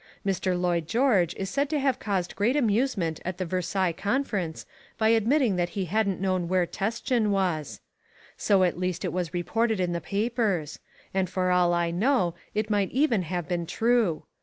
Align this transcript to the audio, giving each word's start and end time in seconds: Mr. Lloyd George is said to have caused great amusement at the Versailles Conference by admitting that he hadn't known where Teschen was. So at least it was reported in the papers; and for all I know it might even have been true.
Mr. 0.25 0.59
Lloyd 0.59 0.87
George 0.87 1.35
is 1.35 1.47
said 1.51 1.69
to 1.69 1.77
have 1.79 1.99
caused 1.99 2.35
great 2.35 2.55
amusement 2.55 3.19
at 3.23 3.37
the 3.37 3.45
Versailles 3.45 3.93
Conference 3.93 4.65
by 4.97 5.09
admitting 5.09 5.57
that 5.57 5.69
he 5.77 5.85
hadn't 5.85 6.19
known 6.19 6.47
where 6.47 6.65
Teschen 6.65 7.29
was. 7.29 7.81
So 8.35 8.63
at 8.63 8.79
least 8.79 9.05
it 9.05 9.13
was 9.13 9.31
reported 9.31 9.79
in 9.79 9.91
the 9.93 10.01
papers; 10.01 10.79
and 11.13 11.29
for 11.29 11.51
all 11.51 11.71
I 11.75 11.91
know 11.91 12.33
it 12.55 12.67
might 12.71 12.89
even 12.89 13.21
have 13.21 13.47
been 13.47 13.67
true. 13.67 14.23